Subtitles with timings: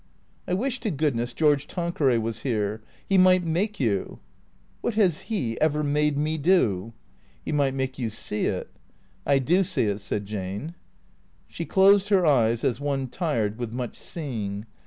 [0.47, 2.81] "I wish to goodness George Tanqueray was here.
[3.07, 4.17] He might make you"
[4.81, 6.93] "What has he ever made me do?
[7.45, 8.71] ""He might make you see it.""
[9.27, 10.73] I do see it," said Jane.
[11.47, 14.65] She closed her eyes as one tired with much seeing.